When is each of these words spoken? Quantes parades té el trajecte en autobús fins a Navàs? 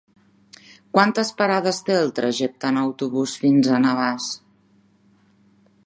Quantes 0.97 1.31
parades 1.41 1.81
té 1.89 1.97
el 1.99 2.09
trajecte 2.21 2.73
en 2.73 2.81
autobús 2.85 3.37
fins 3.45 3.71
a 3.77 3.83
Navàs? 3.87 4.31